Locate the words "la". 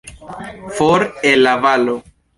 1.43-1.57